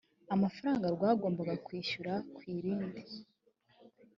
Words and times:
amafaranga 0.35 0.85
rwagombaga 0.95 1.55
kwishyura 1.65 2.13
ku 2.35 2.41
rindi 2.63 3.03